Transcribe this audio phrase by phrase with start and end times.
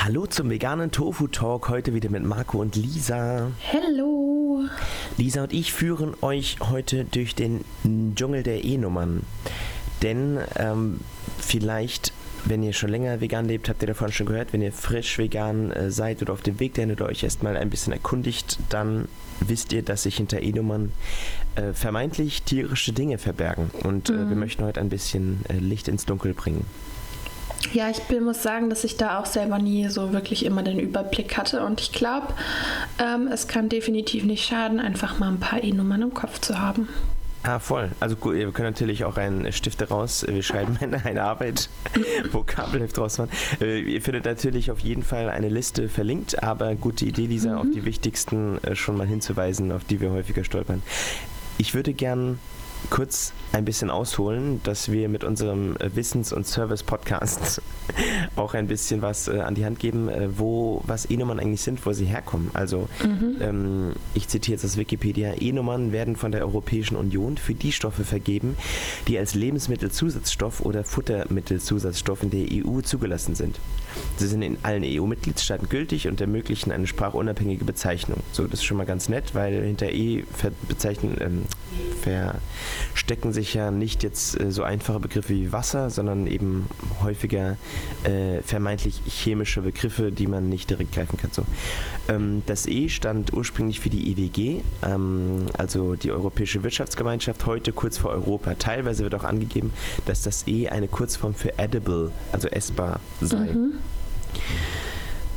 [0.00, 3.50] Hallo zum veganen Tofu Talk, heute wieder mit Marco und Lisa.
[3.72, 4.64] Hallo.
[5.16, 7.64] Lisa und ich führen euch heute durch den
[8.14, 9.22] Dschungel der E-Nummern.
[10.02, 11.00] Denn ähm,
[11.38, 12.12] vielleicht,
[12.44, 15.72] wenn ihr schon länger vegan lebt, habt ihr davon schon gehört, wenn ihr frisch vegan
[15.72, 19.08] äh, seid oder auf dem Weg dahin oder euch erstmal ein bisschen erkundigt, dann
[19.40, 20.92] wisst ihr, dass sich hinter E-Nummern
[21.56, 23.72] äh, vermeintlich tierische Dinge verbergen.
[23.82, 24.38] Und äh, wir Mhm.
[24.38, 26.64] möchten heute ein bisschen äh, Licht ins Dunkel bringen.
[27.72, 30.78] Ja, ich bin- muss sagen, dass ich da auch selber nie so wirklich immer den
[30.78, 31.64] Überblick hatte.
[31.64, 32.28] Und ich glaube,
[32.98, 36.88] ähm, es kann definitiv nicht schaden, einfach mal ein paar E-Nummern im Kopf zu haben.
[37.44, 37.90] Ah, voll.
[38.00, 40.24] Also gut, wir können natürlich auch einen Stift raus.
[40.28, 41.68] Wir schreiben eine, Arbeit,
[42.32, 43.30] Vokabelheft draus machen.
[43.60, 47.66] Äh, Ihr findet natürlich auf jeden Fall eine Liste verlinkt, aber gute Idee, Lisa, auf
[47.72, 50.82] die wichtigsten äh, schon mal hinzuweisen, auf die wir häufiger stolpern.
[51.58, 52.38] Ich würde gern
[52.90, 57.62] kurz ein bisschen ausholen, dass wir mit unserem äh, Wissens- und Service-Podcast
[58.36, 61.84] auch ein bisschen was äh, an die Hand geben, äh, wo was E-Nummern eigentlich sind,
[61.84, 62.50] wo sie herkommen.
[62.54, 62.88] Also
[63.40, 68.04] ähm, ich zitiere jetzt aus Wikipedia, E-Nummern werden von der Europäischen Union für die Stoffe
[68.04, 68.56] vergeben,
[69.06, 73.58] die als Lebensmittelzusatzstoff oder Futtermittelzusatzstoff in der EU zugelassen sind.
[74.16, 78.18] Sie sind in allen EU-Mitgliedstaaten gültig und ermöglichen eine sprachunabhängige Bezeichnung.
[78.32, 80.24] So, das ist schon mal ganz nett, weil hinter E
[80.68, 81.42] bezeichnen, ähm,
[82.90, 86.68] verstecken sich ja nicht jetzt äh, so einfache Begriffe wie Wasser, sondern eben
[87.02, 87.56] häufiger
[88.04, 91.30] äh, vermeintlich chemische Begriffe, die man nicht direkt greifen kann.
[91.32, 91.44] So.
[92.08, 97.98] Ähm, das E stand ursprünglich für die EWG, ähm, also die Europäische Wirtschaftsgemeinschaft, heute kurz
[97.98, 98.54] vor Europa.
[98.54, 99.72] Teilweise wird auch angegeben,
[100.06, 103.54] dass das E eine Kurzform für edible, also essbar sei.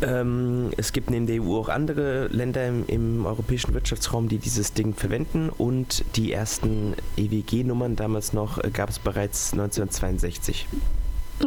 [0.01, 4.73] Ähm, es gibt neben der EU auch andere Länder im, im europäischen Wirtschaftsraum, die dieses
[4.73, 10.67] Ding verwenden und die ersten EWG-Nummern damals noch äh, gab es bereits 1962.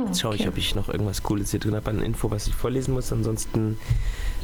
[0.06, 0.48] Jetzt schaue ich, Okay.
[0.48, 3.12] ob ich noch irgendwas Cooles hier drin habe an Info, was ich vorlesen muss.
[3.12, 3.78] Ansonsten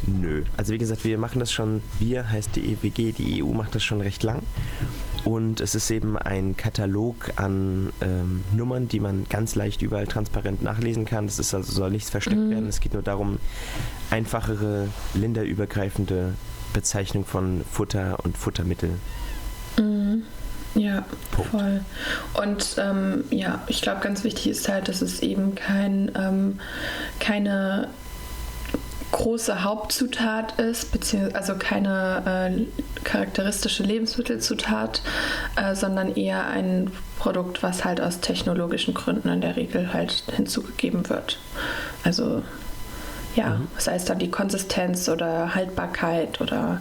[0.07, 0.45] nö.
[0.57, 3.83] Also wie gesagt, wir machen das schon, wir heißt die EWG, die EU macht das
[3.83, 4.43] schon recht lang.
[5.25, 10.63] Und es ist eben ein Katalog an ähm, Nummern, die man ganz leicht überall transparent
[10.63, 11.27] nachlesen kann.
[11.27, 12.69] Das ist also soll nichts versteckt werden.
[12.69, 13.39] Es geht nur darum,
[14.11, 16.35] einfachere, länderübergreifende
[16.73, 18.91] Bezeichnung von Futter und Futtermittel.
[19.79, 20.23] Mhm.
[20.75, 21.51] Ja, Punkt.
[21.51, 21.81] voll.
[22.35, 26.61] Und ähm, ja, ich glaube, ganz wichtig ist halt, dass es eben kein, ähm,
[27.19, 27.89] keine
[29.13, 35.03] große Hauptzutat ist, beziehungsweise also keine äh, charakteristische Lebensmittelzutat,
[35.57, 41.09] äh, sondern eher ein Produkt, was halt aus technologischen Gründen in der Regel halt hinzugegeben
[41.09, 41.39] wird.
[42.05, 42.43] Also
[43.37, 43.69] ja, Mhm.
[43.79, 46.81] sei es dann die Konsistenz oder Haltbarkeit oder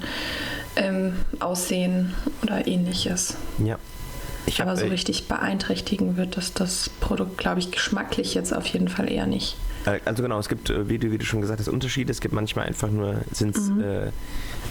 [0.75, 2.13] ähm, Aussehen
[2.43, 3.35] oder ähnliches.
[3.63, 3.77] Ja.
[4.45, 8.51] Ich Aber hab, so äh, richtig beeinträchtigen wird das das Produkt, glaube ich, geschmacklich jetzt
[8.53, 9.57] auf jeden Fall eher nicht.
[9.85, 12.11] Äh, Also genau, es gibt, äh, wie du, wie du schon gesagt hast, Unterschiede.
[12.11, 13.81] Es gibt manchmal einfach nur, sind es Mhm.
[13.81, 14.05] äh,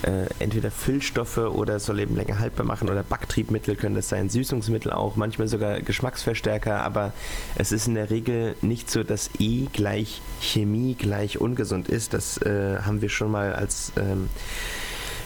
[0.05, 4.29] äh, entweder Füllstoffe oder es soll eben länger haltbar machen oder Backtriebmittel können das sein,
[4.29, 7.13] Süßungsmittel auch, manchmal sogar Geschmacksverstärker, aber
[7.57, 12.15] es ist in der Regel nicht so, dass E gleich Chemie gleich ungesund ist.
[12.15, 14.29] Das äh, haben wir schon mal als ähm,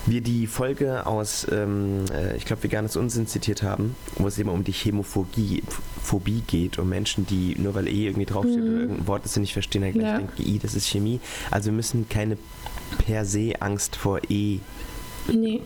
[0.06, 4.48] wir die Folge aus, ähm, äh, ich glaube, Veganes Unsinn zitiert haben, wo es eben
[4.48, 5.62] um die Chemophobie
[6.02, 9.40] Phobie geht, um Menschen, die nur weil E irgendwie draufsteht oder irgendein Wort, das sie
[9.40, 10.16] nicht verstehen, dann gleich Ja.
[10.18, 11.20] denken, I, das ist Chemie.
[11.50, 12.36] Also wir müssen keine
[13.06, 14.58] per se Angst vor E
[15.32, 15.62] Nee,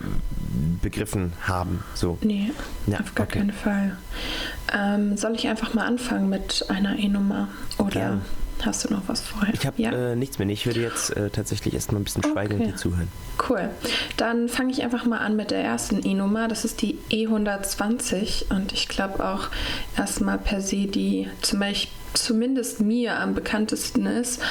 [0.83, 1.83] begriffen haben.
[1.95, 2.19] So.
[2.21, 2.51] nee,
[2.85, 3.39] Ja, auf gar okay.
[3.39, 3.97] keinen Fall.
[4.71, 7.47] Ähm, soll ich einfach mal anfangen mit einer E-Nummer?
[7.79, 8.21] Oder Gern.
[8.65, 9.53] Hast du noch was vorher?
[9.53, 9.91] Ich habe ja?
[9.91, 10.47] äh, nichts mehr.
[10.49, 12.71] Ich würde jetzt äh, tatsächlich erstmal ein bisschen schweigen und Okay.
[12.71, 13.07] dir zuhören.
[13.49, 13.69] Cool.
[14.17, 16.47] Dann fange ich einfach mal an mit der ersten E-Nummer.
[16.47, 19.49] Das ist die E120 und ich glaube auch
[19.97, 21.91] erstmal per se die zum Beispiel
[22.23, 24.41] zumindest mir am bekanntesten ist.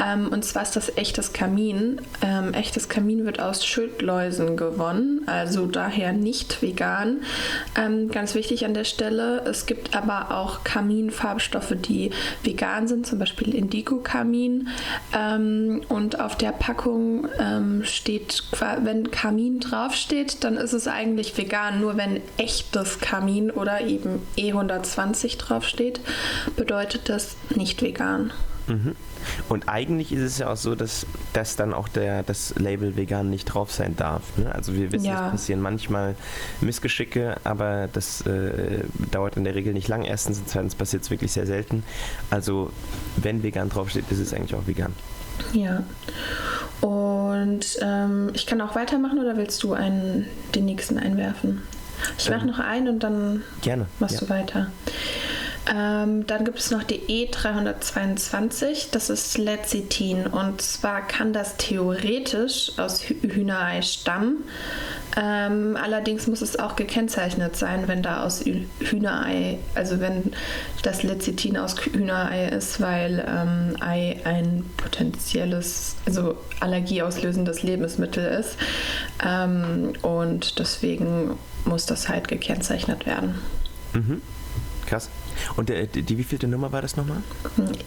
[0.00, 2.00] Ähm, und zwar ist das echtes Kamin.
[2.22, 7.22] Ähm, echtes Kamin wird aus Schildläusen gewonnen, also daher nicht vegan.
[7.76, 12.10] Ähm, ganz wichtig an der Stelle, es gibt aber auch Kaminfarbstoffe, die
[12.42, 14.68] vegan sind, zum Beispiel Indigo-Kamin.
[15.16, 18.44] Ähm, und auf der Packung ähm, steht,
[18.82, 21.80] wenn Kamin draufsteht, dann ist es eigentlich vegan.
[21.80, 26.00] Nur wenn echtes Kamin oder eben E120 draufsteht,
[26.56, 27.13] bedeutet das
[27.54, 28.32] nicht vegan.
[28.66, 28.94] Mhm.
[29.48, 33.28] Und eigentlich ist es ja auch so, dass das dann auch der, das Label vegan
[33.30, 34.22] nicht drauf sein darf.
[34.38, 34.54] Ne?
[34.54, 35.26] Also wir wissen, Ja.
[35.26, 36.14] es passieren manchmal
[36.60, 40.02] Missgeschicke, aber das äh, dauert in der Regel nicht lang.
[40.04, 41.84] Erstens und zweitens passiert es wirklich sehr selten.
[42.30, 42.70] Also
[43.16, 44.92] wenn vegan draufsteht, ist es eigentlich auch vegan.
[45.52, 45.82] Ja.
[46.80, 51.62] Und ähm, ich kann auch weitermachen oder willst du einen, den nächsten einwerfen?
[52.18, 53.86] Ich mache Ähm, noch einen und dann Gerne.
[53.98, 54.20] machst ja.
[54.20, 54.66] du weiter.
[55.72, 60.26] Ähm, dann gibt es noch die E322, das ist Lecithin.
[60.26, 64.44] Und zwar kann das theoretisch aus Hühnerei stammen.
[65.16, 68.44] Ähm, allerdings muss es auch gekennzeichnet sein, wenn da aus
[68.80, 70.32] Hühnerei, also wenn
[70.82, 78.56] das Lecithin aus Hühnerei ist, weil ähm, Ei ein potenzielles, also allergieauslösendes Lebensmittel ist.
[79.24, 83.36] Ähm, und deswegen muss das halt gekennzeichnet werden.
[83.92, 84.20] Mhm.
[84.86, 85.08] Krass.
[85.56, 87.22] Und der, die, wievielte Nummer war das nochmal?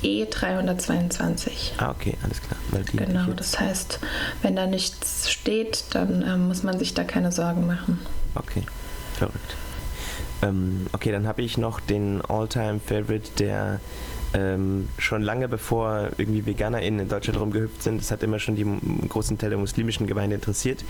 [0.04, 1.74] E322.
[1.78, 2.60] Ah, okay, alles klar.
[2.94, 4.00] genau, das heißt,
[4.42, 8.00] wenn da nichts steht, dann ähm, muss man sich da keine Sorgen machen.
[8.36, 8.64] Okay,
[9.16, 9.56] verrückt.
[10.42, 13.80] Ähm, okay, dann habe ich noch den All-Time-Favorite, der
[14.34, 18.66] ähm, schon lange bevor irgendwie VeganerInnen in Deutschland rumgehüpft sind, das hat immer schon die
[19.08, 20.84] großen Teil der muslimischen Gemeinde interessiert.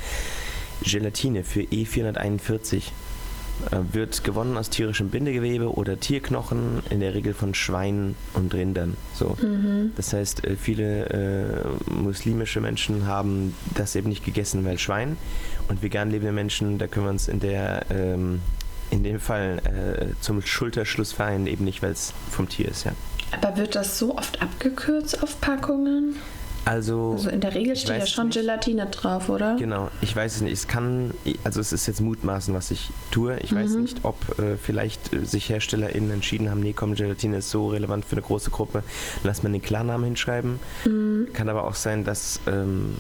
[0.82, 2.82] Gelatine für E441 äh,
[3.92, 8.96] wird gewonnen aus tierischem Bindegewebe oder Tierknochen, in der Regel von Schweinen und Rindern.
[9.14, 9.38] So.
[9.42, 9.92] Mhm.
[9.96, 15.18] Das heißt, äh, viele äh, muslimische Menschen haben das eben nicht gegessen, weil Schwein.
[15.68, 18.42] Und vegan lebende Menschen, da können wir uns in der ähm,
[18.90, 22.94] in dem Fall äh, zum Schulterschluss vereinen, eben nicht, weil es vom Tier ist, ja.
[23.32, 26.16] Aber wird das so oft abgekürzt auf Packungen?
[26.68, 28.38] Also, also in der Regel steht ja schon nicht.
[28.38, 29.56] Gelatine drauf, oder?
[29.56, 30.54] Genau, ich weiß es nicht.
[30.54, 33.40] Es kann, also es ist jetzt mutmaßen, was ich tue.
[33.40, 33.56] Ich mhm.
[33.56, 37.70] weiß nicht, ob äh, vielleicht äh, sich HerstellerInnen entschieden haben, nee, komm, Gelatine ist so
[37.70, 38.84] relevant für eine große Gruppe,
[39.24, 40.60] lass mal den Klarnamen hinschreiben.
[40.86, 41.30] Mhm.
[41.32, 42.96] Kann aber auch sein, dass, ähm,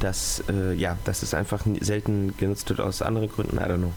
[0.00, 3.56] dass, äh, ja, dass es einfach selten genutzt wird aus anderen Gründen.
[3.56, 3.92] I don't know.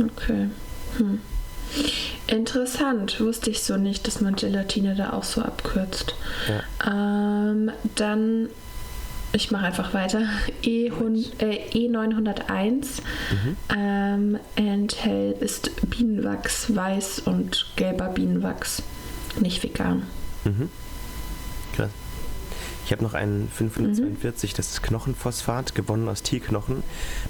[0.00, 0.50] Okay.
[0.98, 1.20] Hm.
[2.26, 6.14] Interessant, wusste ich so nicht, dass man Gelatine da auch so abkürzt.
[6.48, 6.62] Ja.
[6.86, 8.48] Ähm, dann,
[9.32, 10.22] ich mache einfach weiter.
[10.62, 12.86] E, äh, E901
[13.30, 13.56] mhm.
[13.74, 18.82] ähm, enthält ist Bienenwachs, weiß und gelber Bienenwachs,
[19.40, 20.02] nicht vegan.
[20.44, 20.68] Mhm.
[22.84, 24.56] Ich habe noch einen 542, mhm.
[24.56, 26.82] das ist Knochenphosphat, gewonnen aus Tierknochen,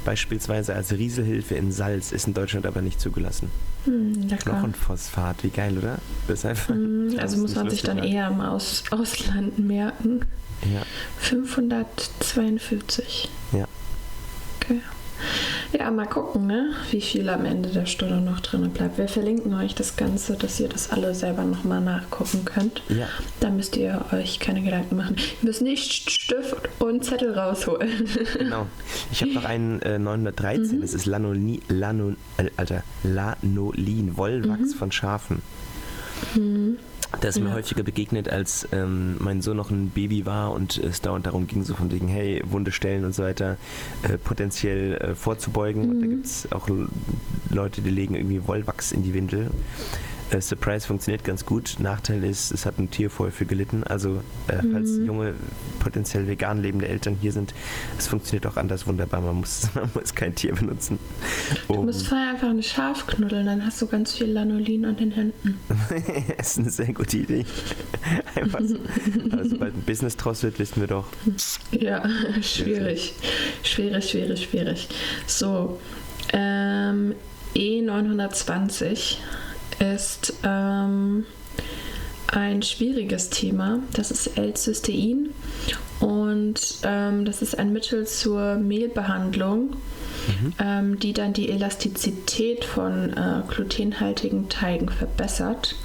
[0.05, 3.51] beispielsweise als Rieselhilfe in Salz, ist in Deutschland aber nicht zugelassen.
[3.87, 5.99] Mhm, Knochenphosphat, wie geil, oder?
[6.27, 8.05] Das ist einfach, mhm, also muss man sich dann war.
[8.05, 10.23] eher im Aus Ausland merken.
[10.73, 10.83] Ja.
[11.19, 13.29] 542.
[13.53, 13.69] Ja.
[14.61, 14.81] Okay.
[15.73, 16.73] Ja, mal gucken, ne?
[16.91, 18.97] wie viel am Ende der Stunde noch drin bleibt.
[18.99, 22.83] Wir verlinken euch das Ganze, dass ihr das alle selber nochmal nachgucken könnt.
[22.89, 23.09] Ja.
[23.41, 25.17] Da müsst ihr euch keine Gedanken machen.
[25.17, 27.91] Ihr müsst nicht Stift und Zettel rausholen.
[28.39, 28.67] Genau.
[29.11, 30.81] Ich habe noch einen äh, 913, mhm.
[30.81, 34.79] das ist Lanolin, Lanol, äh, Alter, Lanolin, Wollwachs mhm.
[34.79, 35.43] von Schafen.
[36.35, 36.79] Mhm.
[37.21, 37.55] Das ist mir ja.
[37.55, 41.65] häufiger begegnet, als ähm, mein Sohn noch ein Baby war und es dauernd darum ging,
[41.65, 43.57] so von wegen, hey, Wunde stellen und so weiter,
[44.03, 45.83] äh, potenziell äh, vorzubeugen.
[45.83, 45.91] Mhm.
[45.91, 46.11] Und da mhm.
[46.11, 46.69] gibt es auch
[47.51, 49.51] Leute, die legen irgendwie Wollwachs in die Windel.
[50.35, 51.77] Äh, Surprise funktioniert ganz gut.
[51.79, 53.85] Nachteil ist, es hat ein Tier vorher für gelitten.
[53.85, 54.73] Also, äh, mhm.
[54.73, 55.35] falls junge,
[55.81, 57.55] potenziell vegan lebende Eltern hier sind,
[57.99, 59.21] es funktioniert auch anders wunderbar.
[59.21, 60.99] Man muss, man muss kein Tier benutzen.
[61.69, 64.97] Um du musst vorher einfach ein Schaf knuddeln, dann hast du ganz viel Lanolin an
[64.97, 65.61] den Händen.
[66.37, 67.45] das ist eine sehr gute Idee.
[68.35, 68.77] einfach so.
[69.31, 71.07] Also, sobald ein Business draus wird, wissen wir doch.
[71.71, 72.05] Ja,
[72.43, 73.15] schwierig.
[73.63, 74.89] Schwierig, schwierig, schwierig.
[75.27, 75.79] So,
[76.33, 77.15] ähm,
[77.55, 79.19] E920
[79.81, 81.27] ist ähm,
[82.29, 83.81] ein schwieriges Thema.
[83.93, 85.31] Das ist L-Cystein
[86.01, 90.53] und ähm, das ist ein Mittel zur Mehlbehandlung, mhm.
[90.59, 95.77] ähm, die dann die Elastizität von äh, glutenhaltigen Teigen verbessert.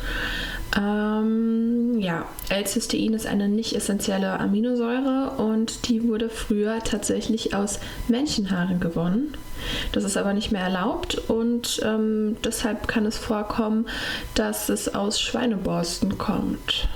[0.77, 8.79] Ähm, ja, L-Cystein ist eine nicht essentielle Aminosäure und die wurde früher tatsächlich aus Menschenhaaren
[8.79, 9.33] gewonnen.
[9.91, 13.87] Das ist aber nicht mehr erlaubt und ähm, deshalb kann es vorkommen,
[14.35, 16.87] dass es aus Schweineborsten kommt.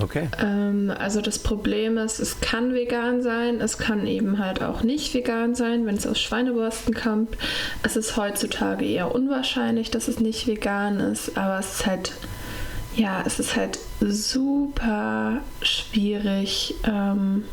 [0.00, 0.28] Okay.
[0.40, 5.12] Ähm, also das Problem ist, es kann vegan sein, es kann eben halt auch nicht
[5.14, 7.36] vegan sein, wenn es aus Schweineborsten kommt.
[7.82, 12.12] Es ist heutzutage eher unwahrscheinlich, dass es nicht vegan ist, aber es ist halt,
[12.94, 17.44] ja, es ist halt super schwierig ähm,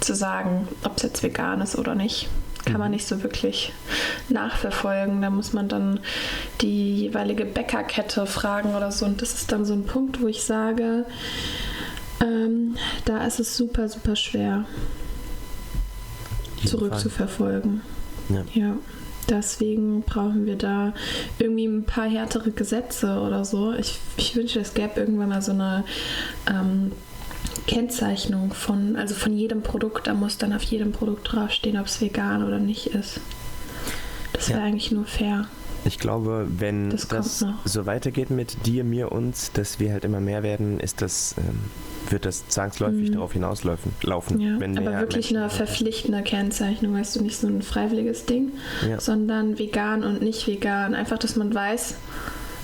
[0.00, 2.28] zu sagen, ob es jetzt vegan ist oder nicht
[2.64, 2.96] kann man mhm.
[2.96, 3.72] nicht so wirklich
[4.28, 5.22] nachverfolgen.
[5.22, 6.00] Da muss man dann
[6.60, 9.06] die jeweilige Bäckerkette fragen oder so.
[9.06, 11.06] Und das ist dann so ein Punkt, wo ich sage,
[12.20, 14.64] ähm, da ist es super, super schwer
[16.64, 17.80] zurückzuverfolgen.
[18.28, 18.44] Ja.
[18.52, 18.74] ja.
[19.30, 20.92] Deswegen brauchen wir da
[21.38, 23.72] irgendwie ein paar härtere Gesetze oder so.
[23.72, 25.84] Ich, ich wünsche, es gäbe irgendwann mal so eine
[26.48, 26.90] ähm,
[27.68, 30.08] Kennzeichnung von, also von jedem Produkt.
[30.08, 33.20] Da muss dann auf jedem Produkt draufstehen, ob es vegan oder nicht ist.
[34.32, 34.66] Das wäre ja.
[34.66, 35.46] eigentlich nur fair.
[35.84, 40.20] Ich glaube, wenn Das das, so weitergeht mit dir, mir, uns, dass wir halt immer
[40.20, 41.58] mehr werden, ist das, ähm,
[42.10, 43.14] wird das zwangsläufig Mhm.
[43.14, 43.92] darauf hinauslaufen.
[44.02, 48.26] Laufen, Ja, wenn aber wirklich Menschen eine verpflichtende Kennzeichnung, weißt du, nicht so ein freiwilliges
[48.26, 48.52] Ding,
[48.88, 49.00] Ja.
[49.00, 50.94] sondern vegan und nicht vegan.
[50.94, 51.94] Einfach, dass man weiß,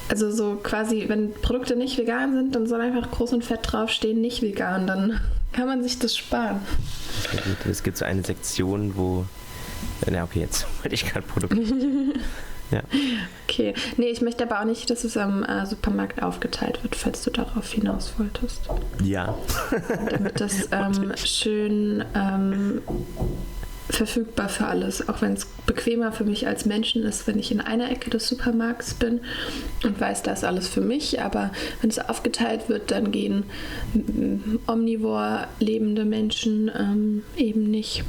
[0.08, 4.20] also so quasi, wenn Produkte nicht vegan sind, dann soll einfach groß und fett draufstehen,
[4.20, 4.86] nicht vegan.
[4.86, 5.20] Dann
[5.52, 6.60] kann man sich das sparen.
[7.68, 9.24] Es gibt so eine Sektion, wo.
[10.10, 11.56] Na, okay, jetzt wollte ich gerade Produkte.
[12.70, 12.82] ja.
[13.48, 13.74] Okay.
[13.96, 17.30] Nee, ich möchte aber auch nicht, dass es am äh, Supermarkt aufgeteilt wird, falls du
[17.30, 18.62] darauf hinaus wolltest.
[19.02, 19.36] ja.
[20.10, 22.82] Damit das ähm, schön ähm,
[23.88, 25.08] verfügbar für alles.
[25.08, 28.28] Auch wenn es bequemer für mich als Menschen ist, wenn ich in einer Ecke des
[28.28, 29.20] Supermarkts bin
[29.84, 31.22] und weiß, da ist alles für mich.
[31.22, 33.44] Aber wenn es aufgeteilt wird, dann gehen
[33.94, 38.04] mm, omnivor lebende Menschen ähm, eben nicht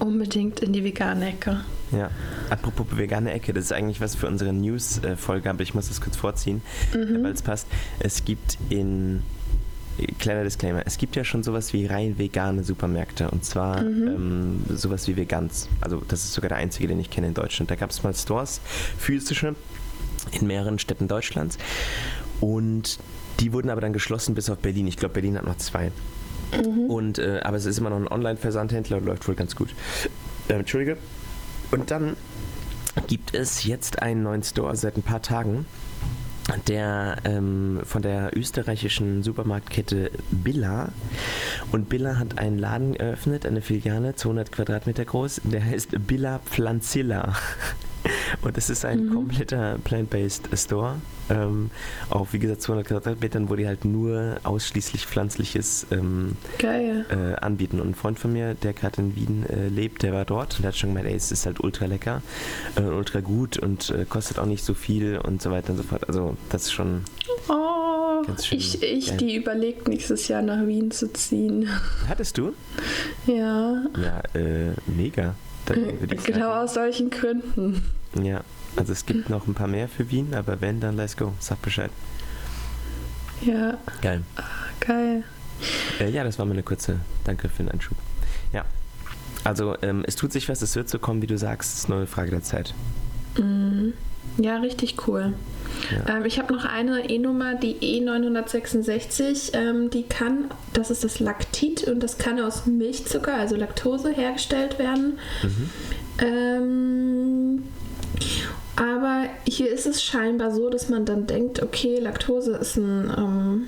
[0.00, 1.60] unbedingt in die vegane Ecke.
[1.92, 2.10] Ja,
[2.50, 6.16] apropos vegane Ecke, das ist eigentlich was für unsere News-Folge, aber ich muss das kurz
[6.16, 6.60] vorziehen,
[6.94, 7.22] Mhm.
[7.22, 7.68] weil es passt.
[8.00, 9.22] Es gibt in,
[10.18, 14.08] kleiner Disclaimer, es gibt ja schon sowas wie rein vegane Supermärkte und zwar Mhm.
[14.68, 15.68] ähm, sowas wie Veganz.
[15.80, 17.70] Also das ist sogar der einzige, den ich kenne in Deutschland.
[17.70, 18.60] Da gab es mal Stores,
[18.98, 19.54] physische,
[20.32, 21.56] in mehreren Städten Deutschlands
[22.40, 22.98] und
[23.38, 24.86] die wurden aber dann geschlossen bis auf Berlin.
[24.88, 25.92] Ich glaube, Berlin hat noch zwei.
[26.88, 29.68] Und, äh, aber es ist immer noch ein Online-Versandhändler und läuft wohl ganz gut.
[30.48, 30.96] Äh, Entschuldige.
[31.70, 32.16] Und dann
[33.06, 35.66] gibt es jetzt einen neuen Store seit ein paar Tagen,
[36.68, 40.90] der ähm, von der österreichischen Supermarktkette Billa.
[41.72, 47.34] Und Billa hat einen Laden eröffnet, eine Filiale, 200 Quadratmeter groß, der heißt Billa Pflanzilla.
[48.42, 50.96] Und es ist ein kompletter Plant-Based Store.
[51.28, 51.70] Ähm,
[52.08, 57.80] auf, wie gesagt, 200 Quadratmetern, wo die halt nur ausschließlich Pflanzliches ähm, äh, anbieten.
[57.80, 60.62] Und ein Freund von mir, der gerade in Wien äh, lebt, der war dort und
[60.62, 62.22] der hat schon gemeint, ey, es ist halt ultra lecker,
[62.76, 65.82] äh, ultra gut und äh, kostet auch nicht so viel und so weiter und so
[65.82, 66.08] fort.
[66.08, 67.02] Also das ist schon,
[67.48, 71.68] Oh, schön ich, ich die überlegt, nächstes Jahr nach Wien zu ziehen.
[72.08, 72.52] hattest du?
[73.26, 75.34] Ja, Ja, äh, mega.
[75.66, 76.18] Genau
[76.50, 76.64] sagen.
[76.64, 77.82] aus solchen Gründen.
[78.22, 78.42] Ja,
[78.76, 81.32] also es gibt noch ein paar mehr für Wien, aber wenn, dann let's go.
[81.40, 81.90] Sag Bescheid.
[83.42, 84.22] Ja, Geil.
[84.80, 85.24] geil.
[86.00, 87.96] Äh, ja, das war mal eine kurze Danke für den Anschub.
[88.52, 88.64] Ja.
[89.44, 91.88] Also ähm, es tut sich was, es wird so kommen, wie du sagst, es ist
[91.88, 92.74] nur eine Frage der Zeit.
[93.38, 93.92] Mhm.
[94.38, 95.34] Ja, richtig cool.
[95.90, 96.16] Ja.
[96.16, 99.54] Ähm, ich habe noch eine E-Nummer, die E966.
[99.54, 104.78] Ähm, die kann, das ist das Laktit und das kann aus Milchzucker, also Laktose, hergestellt
[104.78, 105.18] werden.
[105.42, 105.70] Mhm.
[106.18, 107.62] Ähm,
[108.76, 113.64] aber hier ist es scheinbar so, dass man dann denkt, okay, Laktose ist ein ähm,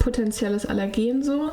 [0.00, 1.52] potenzielles Allergen so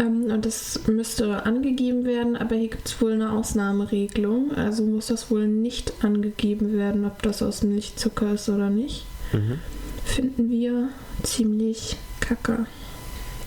[0.00, 5.06] ähm, und das müsste angegeben werden, aber hier gibt es wohl eine Ausnahmeregelung, also muss
[5.06, 9.06] das wohl nicht angegeben werden, ob das aus Milchzucker ist oder nicht.
[9.32, 9.60] Mhm.
[10.04, 10.88] Finden wir
[11.22, 12.66] ziemlich kacke.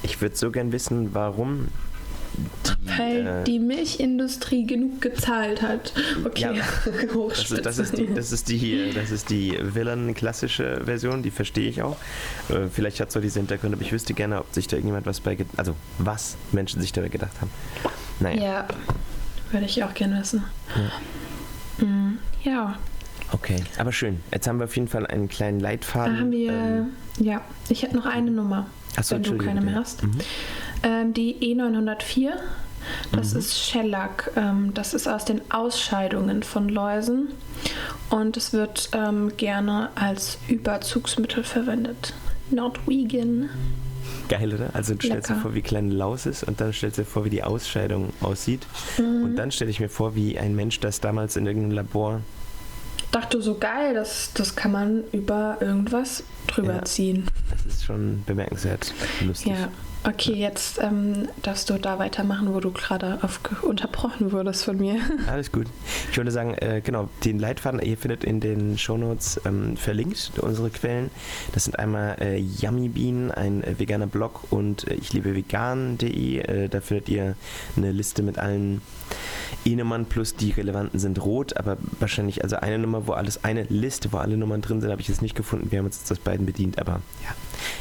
[0.03, 1.67] Ich würde so gern wissen, warum
[2.98, 5.94] Weil äh, die Milchindustrie genug gezahlt hat.
[6.25, 6.53] Okay, Ja.
[7.27, 11.70] Das ist, das, ist die, das, ist die, das ist die Villain-klassische Version, die verstehe
[11.70, 11.98] ich auch.
[12.50, 15.06] Äh, vielleicht hat es so diese Hintergründe, aber ich wüsste gerne, ob sich da irgendjemand
[15.06, 17.50] was bei, also was Menschen sich dabei gedacht haben.
[18.20, 18.67] Naja, Ja,
[19.51, 20.44] würde ich auch gerne wissen.
[21.79, 22.77] Mm, Ja,
[23.32, 24.22] okay, aber schön.
[24.32, 26.20] Jetzt haben wir auf jeden Fall einen kleinen da Leitfaden.
[26.20, 26.88] haben wir, ähm,
[27.20, 29.79] ja, ich hätte noch eine Nummer, achso, wenn du keine mehr ja.
[29.82, 30.03] hast.
[30.03, 30.17] Mhm.
[30.84, 32.31] Ähm, die E904,
[33.12, 33.39] das Mhm.
[33.39, 34.31] ist Shellac.
[34.36, 37.29] Ähm, das ist aus den Ausscheidungen von Läusen
[38.10, 42.13] und es wird ähm, gerne als Überzugsmittel verwendet.
[42.50, 43.50] Not vegan.
[44.29, 44.69] Geil, oder?
[44.74, 47.25] Also du stellst dir vor, wie klein Laus ist und dann stellst du dir vor,
[47.25, 48.65] wie die Ausscheidung aussieht.
[48.98, 49.24] Mhm.
[49.24, 52.22] Und dann stelle ich mir vor, wie ein Mensch das damals in irgendeinem Labor
[53.12, 56.84] Dachte so geil, das, das kann man über irgendwas drüber Ja.
[56.84, 57.25] ziehen.
[57.50, 58.93] Das ist schon bemerkenswert
[59.25, 59.53] lustig.
[59.53, 59.69] Ja,
[60.07, 63.19] okay, jetzt ähm, darfst du da weitermachen, wo du gerade
[63.61, 64.99] unterbrochen wurdest von mir.
[65.27, 65.67] Alles gut.
[66.11, 70.69] Ich würde sagen, äh, genau, den Leitfaden, ihr findet in den Shownotes ähm, verlinkt unsere
[70.69, 71.09] Quellen.
[71.53, 76.39] Das sind einmal äh, Yummy Bean, ein äh, veganer Blog und äh, ich liebe vegan.de.
[76.39, 77.35] Äh, da findet ihr
[77.75, 78.81] eine Liste mit allen
[79.65, 84.11] E-Nummern plus die relevanten sind rot, aber wahrscheinlich also eine Nummer, wo alles, eine Liste,
[84.11, 85.71] wo alle Nummern drin sind, habe ich jetzt nicht gefunden.
[85.71, 87.35] Wir haben uns jetzt aus beiden bedient, aber ja.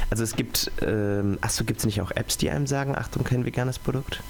[0.09, 3.45] Also es gibt, ähm, achso, gibt es nicht auch Apps, die einem sagen, Achtung, kein
[3.45, 4.21] veganes Produkt?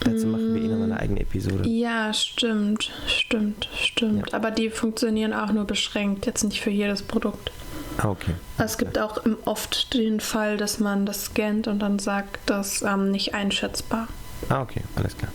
[0.00, 1.68] Dazu machen wir eh nochmal eine eigene Episode.
[1.68, 4.34] Ja, stimmt, stimmt, stimmt.
[4.34, 7.52] Aber die funktionieren auch nur beschränkt, jetzt nicht für jedes Produkt.
[7.98, 8.34] Ah, okay.
[8.58, 13.10] Es gibt auch oft den Fall, dass man das scannt und dann sagt, das ähm,
[13.10, 14.08] nicht einschätzbar.
[14.48, 15.30] Ah, okay, alles klar.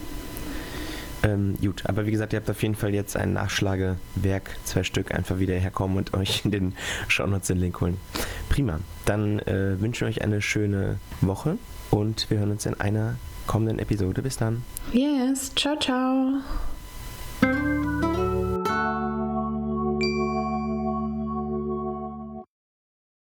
[1.23, 5.13] Ähm, gut, aber wie gesagt, ihr habt auf jeden Fall jetzt ein Nachschlagewerk, zwei Stück,
[5.13, 6.75] einfach wieder herkommen und euch in den
[7.07, 7.97] Shownotes den Link holen.
[8.49, 8.79] Prima.
[9.05, 11.57] Dann äh, wünschen wir euch eine schöne Woche
[11.89, 13.15] und wir hören uns in einer
[13.47, 14.21] kommenden Episode.
[14.21, 14.63] Bis dann.
[14.91, 16.41] Yes, ciao, ciao.